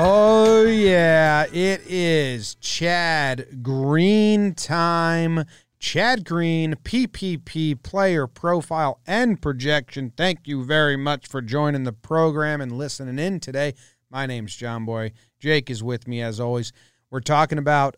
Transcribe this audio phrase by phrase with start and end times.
[0.00, 1.46] Oh, yeah.
[1.52, 5.42] It is Chad Green time.
[5.80, 10.12] Chad Green, PPP player profile and projection.
[10.16, 13.74] Thank you very much for joining the program and listening in today.
[14.08, 15.10] My name's John Boy.
[15.40, 16.72] Jake is with me as always.
[17.10, 17.96] We're talking about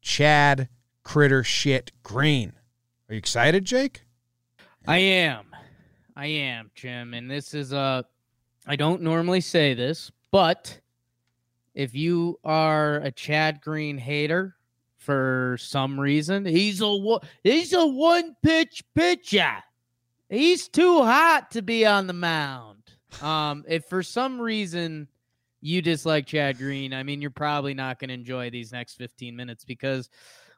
[0.00, 0.70] Chad
[1.02, 2.54] Critter Shit Green.
[3.10, 4.00] Are you excited, Jake?
[4.86, 5.54] I am.
[6.16, 7.12] I am, Jim.
[7.12, 8.06] And this is a,
[8.66, 10.80] I don't normally say this, but
[11.78, 14.56] if you are a Chad Green hater
[14.96, 19.54] for some reason, he's a he's a one pitch pitcher.
[20.28, 22.82] He's too hot to be on the mound.
[23.22, 25.06] Um, if for some reason
[25.60, 29.36] you dislike Chad Green, I mean, you're probably not going to enjoy these next 15
[29.36, 30.10] minutes because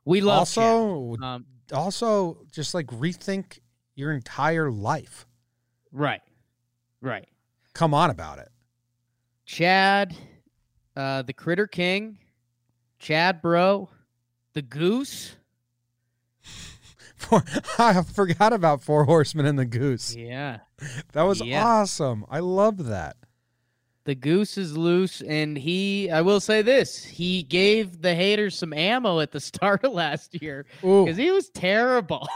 [0.06, 3.58] we love also um, also just like rethink
[3.94, 5.26] your entire life.
[5.92, 6.22] Right.
[7.02, 7.28] Right.
[7.74, 8.48] Come on about it.
[9.44, 10.16] Chad,
[11.00, 12.18] uh, the Critter King,
[12.98, 13.88] Chad Bro,
[14.52, 15.34] the Goose.
[17.78, 20.14] I forgot about Four Horsemen and the Goose.
[20.14, 20.58] Yeah.
[21.12, 21.64] That was yeah.
[21.64, 22.26] awesome.
[22.30, 23.16] I love that.
[24.04, 28.72] The goose is loose, and he, I will say this, he gave the haters some
[28.72, 32.26] ammo at the start of last year because he was terrible.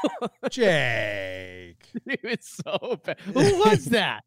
[0.50, 1.78] Jake.
[2.06, 3.18] he was so bad.
[3.20, 4.24] Who was that?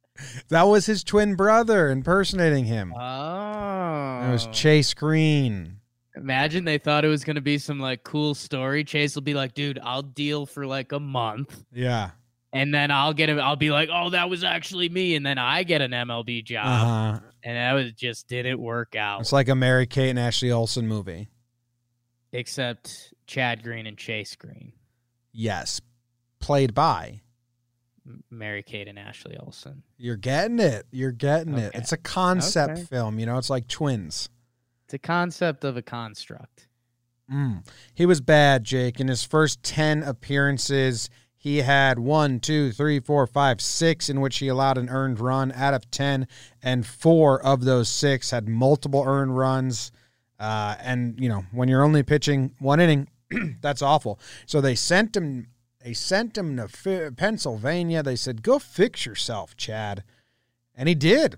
[0.49, 2.93] That was his twin brother impersonating him.
[2.93, 4.27] Oh.
[4.27, 5.79] It was Chase Green.
[6.15, 8.83] Imagine they thought it was going to be some like cool story.
[8.83, 11.63] Chase will be like, dude, I'll deal for like a month.
[11.71, 12.11] Yeah
[12.53, 13.39] and then I'll get him.
[13.39, 16.65] I'll be like, "Oh, that was actually me," and then I get an MLB job,
[16.65, 17.19] uh-huh.
[17.43, 19.21] and that was just didn't work out.
[19.21, 21.29] It's like a Mary Kate and Ashley Olsen movie,
[22.31, 24.73] except Chad Green and Chase Green.
[25.31, 25.81] Yes,
[26.39, 27.21] played by
[28.29, 29.83] Mary Kate and Ashley Olsen.
[29.97, 30.85] You're getting it.
[30.91, 31.65] You're getting okay.
[31.65, 31.71] it.
[31.75, 32.83] It's a concept okay.
[32.83, 33.19] film.
[33.19, 34.29] You know, it's like twins.
[34.85, 36.67] It's a concept of a construct.
[37.31, 37.67] Mm.
[37.93, 38.99] He was bad, Jake.
[38.99, 41.09] In his first ten appearances
[41.47, 45.51] he had one, two, three, four, five, six in which he allowed an earned run
[45.53, 46.27] out of 10,
[46.63, 49.91] and four of those six had multiple earned runs.
[50.39, 53.07] Uh, and, you know, when you're only pitching one inning,
[53.61, 54.19] that's awful.
[54.45, 55.47] So they sent him.
[55.87, 58.03] They sent him to Pennsylvania.
[58.03, 60.03] They said, "Go fix yourself, Chad,"
[60.75, 61.37] and he did.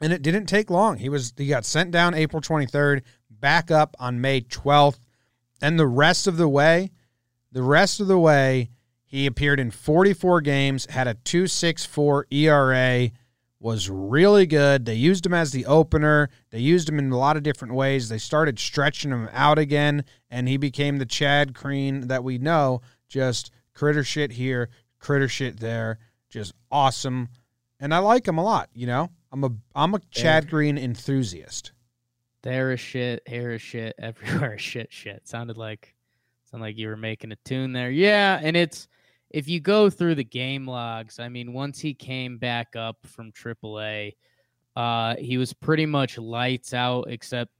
[0.00, 0.96] And it didn't take long.
[0.96, 4.98] He was he got sent down April 23rd, back up on May 12th,
[5.62, 6.90] and the rest of the way,
[7.52, 8.70] the rest of the way,
[9.04, 13.12] he appeared in 44 games, had a 2.64 ERA,
[13.60, 14.84] was really good.
[14.84, 16.28] They used him as the opener.
[16.50, 18.08] They used him in a lot of different ways.
[18.08, 22.82] They started stretching him out again, and he became the Chad Green that we know.
[23.14, 26.00] Just critter shit here, critter shit there.
[26.30, 27.28] Just awesome.
[27.78, 29.08] And I like him a lot, you know?
[29.30, 31.70] I'm a I'm a Chad Green enthusiast.
[32.42, 35.28] There is shit, here is shit, everywhere is shit shit.
[35.28, 35.94] Sounded like
[36.50, 37.92] sounded like you were making a tune there.
[37.92, 38.88] Yeah, and it's
[39.30, 43.30] if you go through the game logs, I mean, once he came back up from
[43.30, 44.16] AAA,
[44.74, 47.52] uh, he was pretty much lights out, except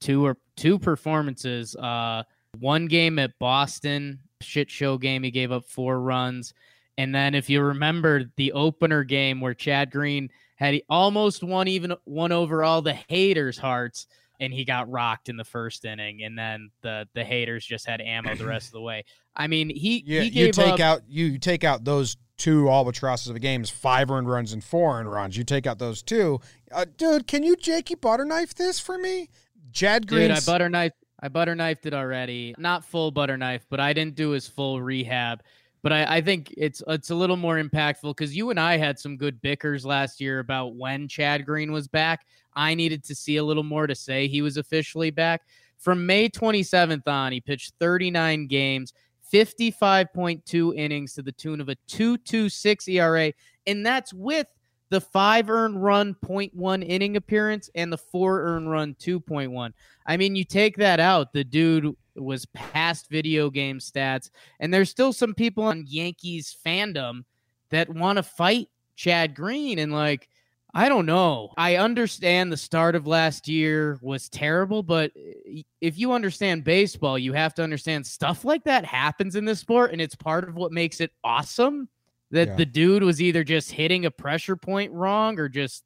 [0.00, 1.74] two or two performances.
[1.74, 2.22] Uh,
[2.60, 6.54] one game at Boston, shit show game, he gave up four runs,
[6.98, 11.94] and then if you remember the opener game where Chad Green had almost won even
[12.04, 14.06] won over all the haters' hearts
[14.40, 18.00] and he got rocked in the first inning, and then the the haters just had
[18.00, 19.04] ammo the rest of the way.
[19.36, 23.28] I mean, he yeah, he you take up, out you take out those two albatrosses
[23.28, 25.36] of the games, five earned runs and four earned runs.
[25.36, 26.40] You take out those two,
[26.72, 27.26] uh, dude.
[27.26, 29.28] Can you Jakey butter knife this for me,
[29.72, 30.28] Chad Green?
[30.28, 30.92] Dude, I butter knife.
[31.22, 32.54] I butter knifed it already.
[32.58, 35.42] Not full butter knife, but I didn't do his full rehab.
[35.82, 38.98] But I, I think it's it's a little more impactful because you and I had
[38.98, 42.26] some good bickers last year about when Chad Green was back.
[42.54, 45.42] I needed to see a little more to say he was officially back.
[45.78, 48.92] From May 27th on, he pitched 39 games,
[49.32, 53.32] 55.2 innings to the tune of a 2.26 ERA,
[53.66, 54.46] and that's with
[54.90, 59.72] the five earned run 0.1 inning appearance and the four earned run 2.1.
[60.06, 64.90] I mean, you take that out, the dude was past video game stats, and there's
[64.90, 67.24] still some people on Yankees fandom
[67.70, 70.28] that want to fight Chad Green and like
[70.72, 71.52] I don't know.
[71.56, 77.18] I understand the start of last year was terrible, but uh, if you understand baseball,
[77.18, 80.54] you have to understand stuff like that happens in this sport, and it's part of
[80.54, 81.88] what makes it awesome.
[82.32, 82.56] That yeah.
[82.56, 85.84] the dude was either just hitting a pressure point wrong or just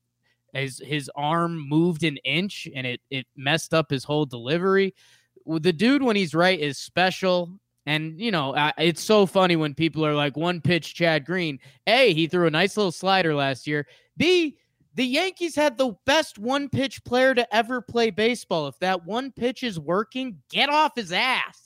[0.53, 4.95] his his arm moved an inch and it it messed up his whole delivery.
[5.47, 7.59] The dude when he's right is special.
[7.87, 12.15] And you know, it's so funny when people are like, "One pitch, Chad Green." A,
[12.15, 13.87] he threw a nice little slider last year.
[14.17, 14.57] B,
[14.95, 18.69] The Yankees had the best one pitch player to ever play baseball.
[18.69, 21.64] If that one pitch is working, get off his ass.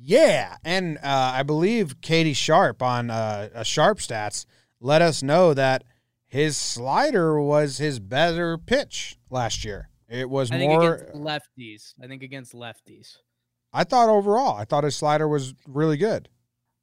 [0.00, 4.46] Yeah, and uh, I believe Katie Sharp on uh, a Sharp Stats
[4.80, 5.84] let us know that
[6.26, 9.88] his slider was his better pitch last year.
[10.08, 11.94] It was I more against lefties.
[12.02, 13.16] I think against lefties.
[13.72, 16.28] I thought overall, I thought his slider was really good.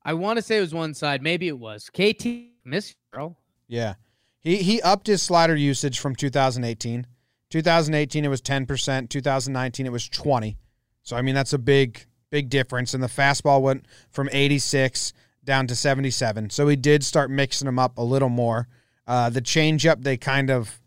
[0.03, 1.23] I want to say it was one side.
[1.23, 1.89] Maybe it was.
[1.89, 2.27] KT,
[2.63, 3.37] miss girl.
[3.67, 3.95] Yeah.
[4.39, 7.07] He he upped his slider usage from 2018.
[7.49, 10.57] 2018 it was 10%, 2019 it was 20.
[11.01, 15.13] So I mean that's a big big difference and the fastball went from 86
[15.45, 16.49] down to 77.
[16.49, 18.67] So he did start mixing them up a little more.
[19.07, 20.81] Uh, the changeup they kind of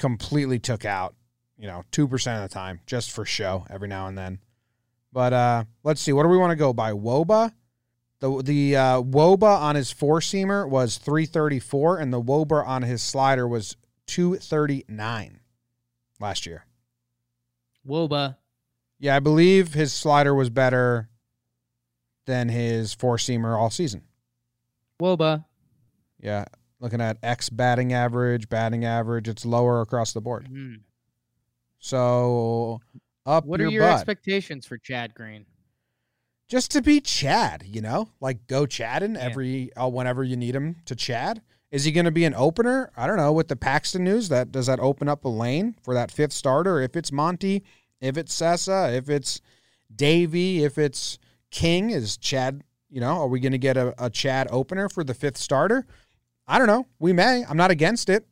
[0.00, 1.14] completely took out,
[1.56, 4.40] you know, 2% of the time just for show every now and then.
[5.12, 6.90] But uh, let's see, what do we want to go by?
[6.90, 7.52] Woba?
[8.18, 13.00] The the uh, Woba on his four seamer was 334, and the Woba on his
[13.00, 13.76] slider was
[14.08, 15.38] 239
[16.18, 16.66] last year.
[17.86, 18.38] Woba.
[19.00, 21.08] Yeah, I believe his slider was better
[22.26, 24.02] than his four seamer all season.
[25.00, 25.46] Woba.
[26.20, 26.44] Yeah,
[26.80, 30.48] looking at X batting average, batting average, it's lower across the board.
[30.50, 30.82] Mhm.
[31.78, 32.80] So
[33.26, 33.94] up What your are your butt.
[33.94, 35.46] expectations for Chad Green?
[36.48, 39.20] just to be Chad, you know, like go Chadding Yeah.
[39.20, 41.40] every uh, whenever you need him to Chad.
[41.70, 42.90] Is he going to be an opener?
[42.96, 43.32] I don't know.
[43.32, 46.80] With the Paxton news, that does that open up a lane for that fifth starter?
[46.80, 47.62] If it's Monty,
[48.00, 49.40] if it's Cessa, if it's
[49.94, 51.18] Deivi, if it's
[51.50, 52.62] King, is Chad?
[52.88, 55.86] You know, are we going to get a, a Chad opener for the fifth starter?
[56.46, 56.86] I don't know.
[56.98, 57.44] We may.
[57.48, 58.26] I'm not against it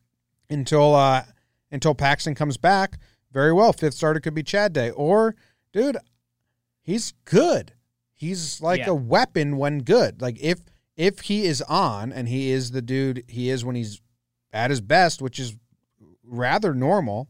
[0.51, 1.23] until uh
[1.71, 2.99] until Paxton comes back.
[3.33, 4.91] Very well, fifth starter could be Chad Day.
[4.91, 5.37] Or,
[5.73, 5.99] dude,
[6.83, 7.73] he's good.
[8.15, 8.91] He's like Yeah.
[8.91, 10.21] a weapon when good.
[10.21, 10.61] Like if
[10.97, 14.01] if he is on and he is the dude he is when he's
[14.53, 15.55] at his best, which is
[16.25, 17.29] rather normal,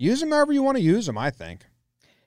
[0.00, 1.66] use him however you want to use him, I think.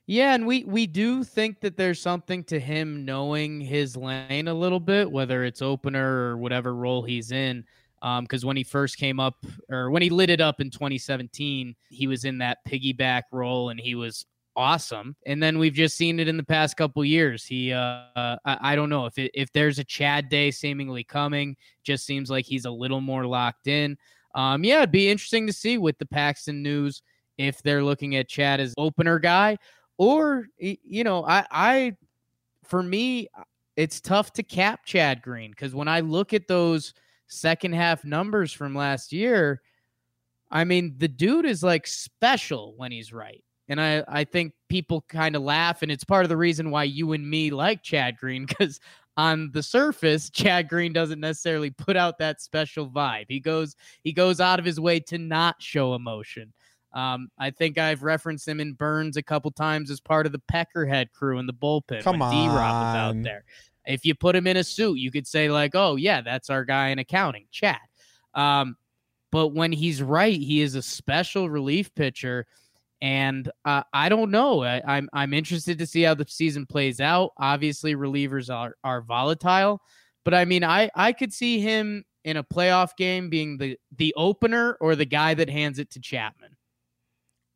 [0.06, 4.54] Yeah, and we we do think that there's something to him knowing his lane a
[4.54, 7.64] little bit, whether it's opener or whatever role he's in.
[8.02, 12.08] Because when he first came up, or when he lit it up in 2017, he
[12.08, 14.26] was in that piggyback role, and he was
[14.58, 15.16] awesome.
[15.26, 17.46] And then we've just seen it in the past couple years.
[17.46, 21.06] He, uh, uh, I, I don't know if it, if there's a Chad day seemingly
[21.06, 21.56] coming.
[21.84, 23.98] Just seems like he's a little more locked in.
[24.36, 27.02] Um, yeah, it'd be interesting to see with the Paxton news
[27.38, 29.57] if they're looking at Chad as opener guy
[29.97, 31.95] or you know i i
[32.63, 33.27] for me
[33.75, 36.94] it's tough to cap chad green because when i look at those
[37.27, 39.62] second half numbers from last year
[40.51, 43.44] i mean the dude is like special when he's right.
[43.69, 46.83] And i i think people kind of laugh and it's part of the reason why
[46.83, 48.80] you and me like chad green because
[49.15, 53.25] on the surface chad green doesn't necessarily put out that special vibe.
[53.30, 56.51] He goes he goes out of his way to not show emotion
[56.94, 60.42] um, I think I've referenced him in Burns a couple times as part of the
[60.51, 63.44] Peckerhead crew in the bullpen Come when D Rob was out there.
[63.86, 66.63] If you put him in a suit, you could say like, "Oh yeah, that's our
[66.63, 67.80] guy in accounting, Chad."
[68.34, 68.78] Um,
[69.31, 72.45] but when he's right, he is a special relief pitcher,
[73.01, 74.63] and uh, I don't know.
[74.63, 77.31] I, I'm I'm interested to see how the season plays out.
[77.38, 79.81] Obviously, relievers are are volatile,
[80.23, 84.14] but I mean, I I could see him in a playoff game being the the
[84.16, 86.56] opener or the guy that hands it to Chapman.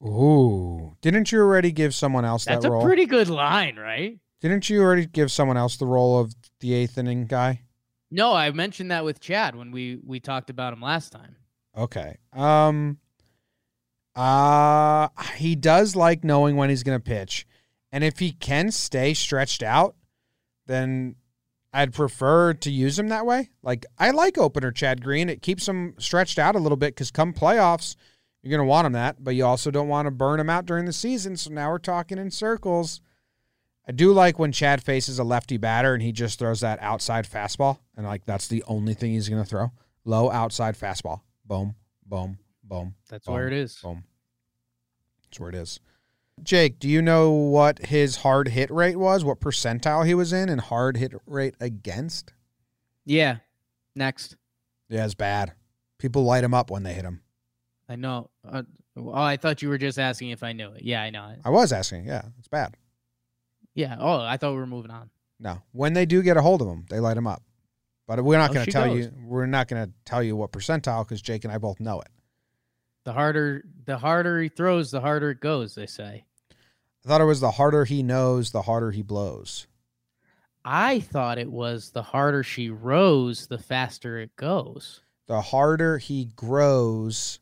[0.03, 0.95] Ooh.
[1.01, 2.81] Didn't you already give someone else That's that role?
[2.81, 4.19] That's a pretty good line, right?
[4.41, 7.61] Didn't you already give someone else the role of the eighth inning guy?
[8.11, 11.35] No, I mentioned that with Chad when we we talked about him last time.
[11.75, 12.17] Okay.
[12.33, 12.99] Um
[14.15, 17.45] uh he does like knowing when he's going to pitch.
[17.91, 19.95] And if he can stay stretched out,
[20.67, 21.15] then
[21.73, 23.49] I'd prefer to use him that way.
[23.61, 25.29] Like I like opener Chad Green.
[25.29, 27.95] It keeps him stretched out a little bit cuz come playoffs,
[28.41, 30.65] you're going to want him that, but you also don't want to burn him out
[30.65, 31.35] during the season.
[31.37, 33.01] So now we're talking in circles.
[33.87, 37.27] I do like when Chad faces a lefty batter and he just throws that outside
[37.27, 39.71] fastball and like that's the only thing he's going to throw.
[40.03, 41.21] Low outside fastball.
[41.45, 41.75] Boom,
[42.05, 42.95] boom, boom.
[43.09, 43.77] That's boom, where it is.
[43.81, 44.03] Boom.
[45.23, 45.79] That's where it is.
[46.43, 49.25] Jake, do you know what his hard hit rate was?
[49.25, 52.33] What percentile he was in and hard hit rate against?
[53.05, 53.37] Yeah.
[53.95, 54.35] Next.
[54.89, 55.53] Yeah, it's bad.
[55.97, 57.21] People light him up when they hit him.
[57.89, 58.29] I know.
[58.47, 58.63] Uh,
[58.97, 60.83] oh, I thought you were just asking if I knew it.
[60.83, 61.29] Yeah, I know.
[61.29, 61.39] it.
[61.45, 62.05] I was asking.
[62.05, 62.75] Yeah, it's bad.
[63.75, 63.95] Yeah.
[63.99, 65.09] Oh, I thought we were moving on.
[65.39, 67.43] No, when they do get a hold of him, they light him up.
[68.07, 69.05] But we're not Oh, going to tell goes.
[69.05, 69.11] you.
[69.25, 72.07] We're not going to tell you what percentile because Jake and I both know it.
[73.03, 76.25] The harder the harder he throws, the harder it goes, they say.
[76.51, 79.67] I thought it was the harder he knows, the harder he blows.
[80.65, 85.01] I thought it was the harder she rows, the faster it goes.
[85.27, 87.39] The harder he grows,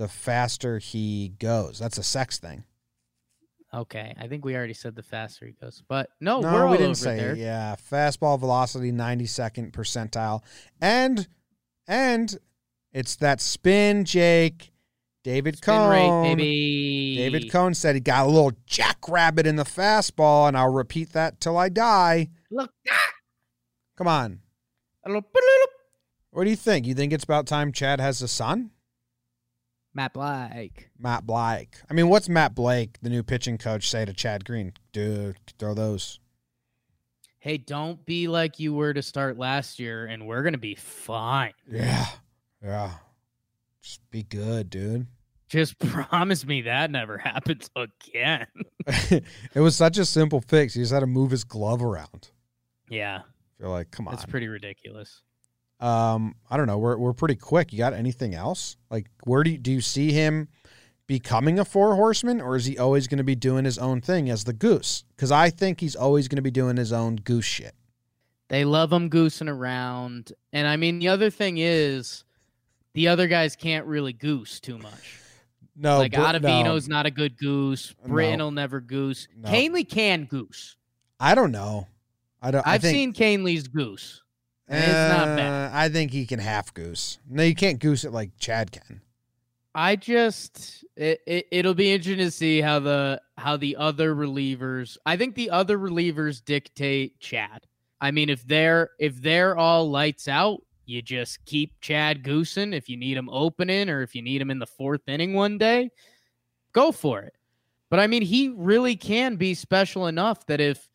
[0.00, 1.78] the faster he goes.
[1.78, 2.64] That's a sex thing.
[3.72, 6.70] Okay, I think we already said the faster he goes, but no, No, we're all
[6.72, 7.32] we didn't say there.
[7.32, 7.38] it.
[7.38, 10.42] Yeah, fastball velocity, ninety second percentile,
[10.80, 11.28] and
[11.86, 12.36] and
[12.92, 14.72] it's that spin, Jake.
[15.22, 15.90] David Spin Cone.
[15.90, 17.16] rate, baby.
[17.18, 21.40] David Cone said he got a little jackrabbit in the fastball, and I'll repeat that
[21.42, 22.30] till I die.
[22.50, 22.72] Look,
[23.98, 24.40] Come on.
[25.04, 25.66] a little, bloop.
[26.30, 26.86] What do you think?
[26.86, 28.70] You think it's about time Chad has a son?
[29.94, 30.90] Matt Blake.
[30.98, 31.74] Matt Blake.
[31.90, 34.72] I mean, what's Matt Blake, the new pitching coach, say to Chad Green?
[34.92, 36.20] Dude, throw those.
[37.38, 41.52] Hey, don't be like you were to start last year, and we're gonna be fine.
[41.70, 42.06] Yeah.
[42.62, 42.90] Yeah.
[43.82, 45.06] Just be good, dude.
[45.48, 48.46] Just promise me that never happens again.
[48.86, 49.24] it
[49.56, 50.74] was such a simple fix.
[50.74, 52.30] He just had to move his glove around.
[52.88, 53.22] yeah,
[53.58, 54.14] You're like, come on.
[54.14, 55.22] It's pretty ridiculous.
[55.80, 56.78] Um, I don't know.
[56.78, 57.72] We're we're pretty quick.
[57.72, 58.76] You got anything else?
[58.90, 60.48] Like, where do you, do you see him
[61.06, 64.28] becoming a four horseman, or is he always going to be doing his own thing
[64.28, 65.04] as the goose?
[65.16, 67.74] Because I think he's always going to be doing his own goose shit.
[68.48, 72.24] They love him goosing around, and I mean the other thing is,
[72.92, 75.18] the other guys can't really goose too much.
[75.76, 77.94] No, like Br- Ottavino's not a good goose.
[78.06, 78.14] no.
[78.14, 79.28] will never goose.
[79.34, 79.48] No.
[79.48, 80.76] Kahnle can goose.
[81.18, 81.86] I don't know.
[82.42, 82.66] I don't.
[82.66, 84.22] I I've think, seen Kahnle's goose.
[84.78, 85.72] It's not bad.
[85.72, 87.18] Uh, I think he can half goose.
[87.28, 89.00] No, you can't goose it like Chad can.
[89.74, 94.96] I just it, it it'll be interesting to see how the how the other relievers.
[95.06, 97.66] I think the other relievers dictate Chad.
[98.00, 102.72] I mean, if they're if they're all lights out, you just keep Chad goosing.
[102.72, 105.56] If you need him opening or if you need him in the fourth inning one
[105.56, 105.90] day,
[106.72, 107.34] go for it.
[107.90, 110.88] But I mean, he really can be special enough that if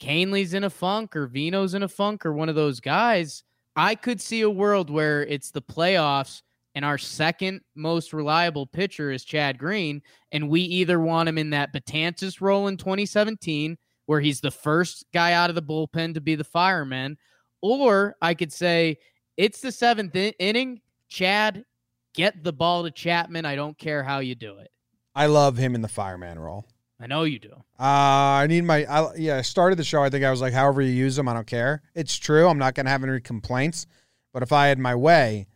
[0.00, 3.42] Kahnle's in a funk or Vino's in a funk or one of those guys,
[3.76, 6.42] I could see a world where it's the playoffs
[6.74, 11.50] and our second most reliable pitcher is Chad Green, and we either want him in
[11.50, 16.20] that Betances role in 2017, where he's the first guy out of the bullpen to
[16.20, 17.16] be the fireman,
[17.62, 18.98] or I could say
[19.36, 20.80] it's the seventh in- inning.
[21.08, 21.64] Chad,
[22.12, 23.44] get the ball to Chapman.
[23.44, 24.70] I don't care how you do it.
[25.14, 26.66] I love him in the fireman role.
[27.00, 27.52] I know you do.
[27.78, 28.84] Uh, I need my.
[28.84, 30.02] I, yeah, I started the show.
[30.02, 31.82] I think I was like, however you use them, I don't care.
[31.94, 32.48] It's true.
[32.48, 33.86] I'm not gonna have any complaints.
[34.32, 35.46] But if I had my way,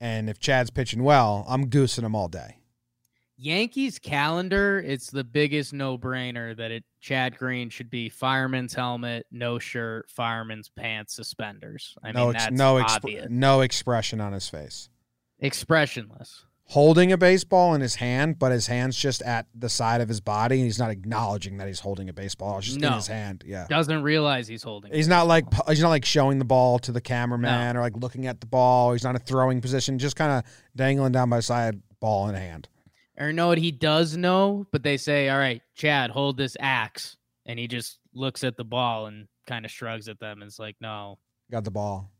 [0.00, 2.56] and if Chad's pitching well, I'm goosing him all day.
[3.40, 9.60] Yankees calendar, it's the biggest no-brainer that it Chad Green should be fireman's helmet, no
[9.60, 11.96] shirt, fireman's pants, suspenders.
[12.02, 13.26] I no, mean ex- that's no, exp- obvious.
[13.30, 14.88] no expression on his face.
[15.38, 16.44] Expressionless.
[16.72, 20.20] Holding a baseball in his hand, but his hand's just at the side of his
[20.20, 22.58] body, and he's not acknowledging that he's holding a baseball.
[22.58, 23.42] It's just in his hand.
[23.46, 23.66] Yeah.
[23.70, 24.92] Doesn't realize he's holding.
[24.92, 28.26] He's not like he's not like showing the ball to the cameraman or like looking
[28.26, 28.92] at the ball.
[28.92, 30.44] He's not in a throwing position, just kind of
[30.76, 32.68] dangling down by side, ball in hand.
[33.16, 37.16] or know what he does know, but they say, "All right, Chad, hold this axe,"
[37.46, 40.42] and he just looks at the ball and kind of shrugs at them.
[40.42, 41.18] And it's like, "No,
[41.50, 42.12] Got the ball.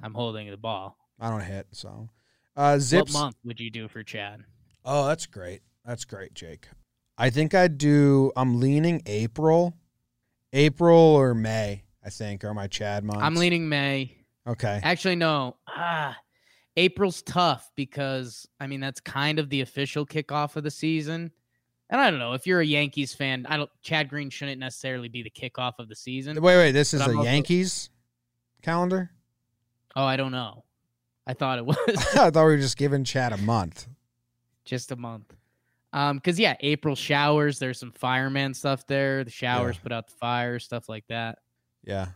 [0.00, 1.66] I'm holding the ball." I don't hit.
[1.72, 2.08] So,
[2.56, 3.12] uh, zips.
[3.12, 4.44] What month would you do for Chad?
[4.84, 5.62] Oh, that's great.
[5.84, 6.68] That's great, Jake.
[7.18, 8.32] I think I'd do.
[8.36, 9.76] I'm leaning April,
[10.52, 11.84] April or May.
[12.04, 13.22] I think are my Chad months.
[13.22, 14.16] I'm leaning May.
[14.46, 14.80] Okay.
[14.82, 15.56] Actually, no.
[15.68, 16.16] Ah,
[16.76, 21.30] April's tough because I mean that's kind of the official kickoff of the season.
[21.90, 23.46] And I don't know if you're a Yankees fan.
[23.48, 23.70] I don't.
[23.82, 26.40] Chad Green shouldn't necessarily be the kickoff of the season.
[26.40, 26.72] Wait, wait.
[26.72, 27.90] This is a also- Yankees
[28.62, 29.10] calendar.
[29.94, 30.64] Oh, I don't know.
[31.26, 33.86] I thought it was I thought we were just giving Chad a month.
[34.64, 35.34] just a month.
[35.92, 37.58] Um, because yeah, April showers.
[37.58, 39.24] There's some fireman stuff there.
[39.24, 41.38] The showers put out the fire, stuff like that.
[41.84, 42.08] Yeah.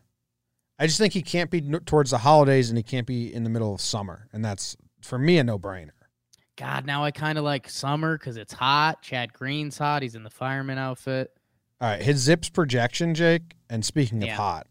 [0.79, 3.51] I just think he can't be towards the holidays and he can't be in the
[3.51, 4.29] middle of summer.
[4.33, 5.91] And that's, for me, a no brainer.
[6.57, 9.03] God, now I kind of like summer because it's hot.
[9.03, 10.03] Chad Green's hot.
[10.03, 11.31] He's in the fireman outfit.
[11.81, 12.01] All right.
[12.01, 14.67] His zips projection, Jake, and speaking of hot,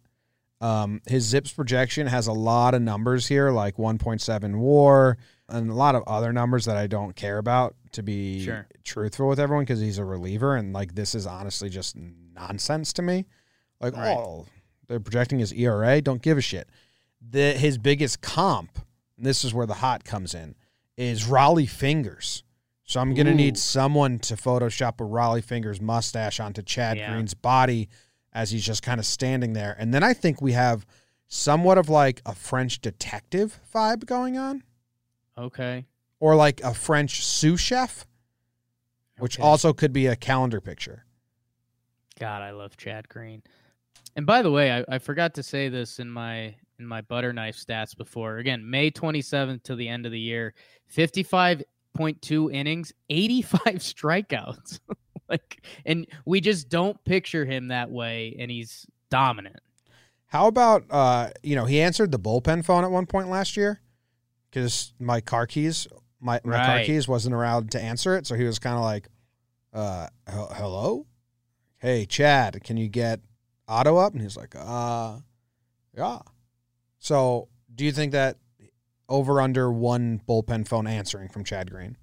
[0.65, 5.17] um, his zips projection has a lot of numbers here, like 1.7 war
[5.47, 8.65] and a lot of other numbers that I don't care about to be Sure.
[8.83, 10.55] truthful with everyone because he's a reliever.
[10.55, 13.25] And like, this is honestly just nonsense to me.
[13.79, 14.17] Like, Right.
[14.17, 14.45] oh,
[14.87, 16.01] they're projecting his ERA.
[16.01, 16.67] Don't give a shit.
[17.21, 18.79] The, his biggest comp,
[19.17, 20.55] and this is where the hot comes in,
[20.97, 22.43] is Rollie Fingers.
[22.85, 27.11] So I'm going to need someone to Photoshop a Rollie Fingers mustache onto Chad Yeah.
[27.11, 27.89] Green's body
[28.35, 29.75] as he's just kind of standing there.
[29.79, 30.85] And then I think we have
[31.27, 34.61] somewhat of like a French detective vibe going on,
[35.37, 35.85] Okay.
[36.19, 38.05] or like a French sous chef,
[39.17, 39.47] which Okay.
[39.47, 41.05] also could be a calendar picture.
[42.19, 43.41] God, I love Chad Green.
[44.15, 47.31] And by the way, I, I forgot to say this in my in my butter
[47.31, 48.37] knife stats before.
[48.37, 50.53] Again, May 27th to the end of the year,
[50.87, 51.63] 55
[51.97, 54.79] 6.2 innings, 85 strikeouts.
[55.29, 59.59] like, and we just don't picture him that way, and he's dominant.
[60.27, 63.81] How about uh, you know, he answered the bullpen phone at one point last year
[64.49, 65.87] because Mike Harkey's,
[66.19, 69.07] my, Mike Harkey's wasn't around to answer it, so he was kind of like,
[69.73, 71.05] uh, "Hel- "Hello,
[71.77, 73.21] hey Chad, can you get
[73.67, 75.19] Otto up?" And he's like, "Uh,
[75.95, 76.19] yeah."
[76.99, 78.37] So, do you think that
[79.07, 81.97] over under one bullpen phone answering from Chad Green?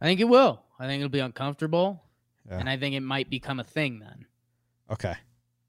[0.00, 0.62] I think it will.
[0.78, 2.02] I think it'll be uncomfortable,
[2.50, 2.58] Yeah.
[2.58, 4.26] and I think it might become a thing then.
[4.90, 5.14] Okay,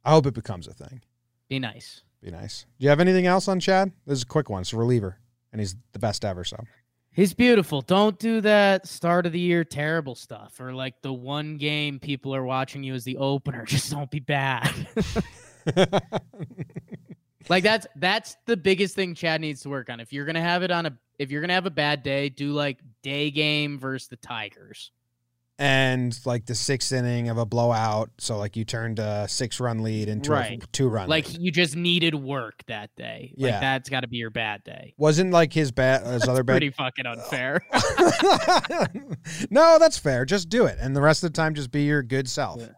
[0.04, 1.02] I hope it becomes a thing.
[1.48, 2.02] Be nice.
[2.24, 2.66] Be nice.
[2.80, 3.92] Do you have anything else on Chad?
[4.06, 4.62] This is a quick one.
[4.62, 5.18] It's a reliever,
[5.52, 6.44] and he's the best ever.
[6.44, 6.58] So.
[7.14, 7.82] He's beautiful.
[7.82, 12.34] Don't do that start of the year terrible stuff or like the one game people
[12.34, 13.66] are watching you as the opener.
[13.68, 14.72] Just don't be bad.
[17.50, 20.00] like that's that's the biggest thing Chad needs to work on.
[20.00, 22.54] If you're gonna have it on a if you're gonna have a bad day, do
[22.54, 24.92] like day game versus the Tigers.
[25.64, 29.84] And like the sixth inning of a blowout, so like you turned a six run
[29.84, 30.64] lead into Right.
[30.64, 31.08] a two run.
[31.08, 31.40] Like lead.
[31.40, 33.36] you just needed work that day.
[33.38, 33.60] Like Yeah.
[33.60, 34.96] that's got to be your bad day.
[34.98, 36.54] wasn't like his bad his other bad.
[36.54, 37.62] Pretty fucking unfair.
[39.52, 40.26] no, that's fair.
[40.26, 42.60] Just do it, and the rest of the time, just be your good self.
[42.62, 42.70] Yeah.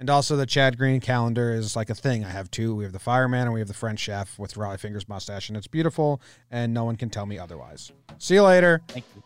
[0.00, 2.24] And also, the Chad Green calendar is like a thing.
[2.24, 2.74] I have two.
[2.74, 5.56] We have the fireman and we have the French chef with Rollie Fingers mustache, and
[5.58, 7.92] it's beautiful, and no one can tell me otherwise.
[8.18, 8.80] See you later.
[8.88, 9.22] Thank you.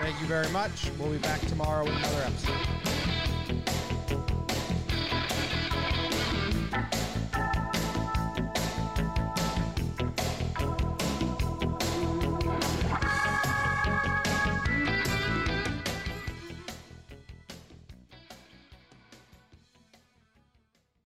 [0.00, 0.90] Thank you very much.
[0.98, 3.89] We'll be back tomorrow with another episode.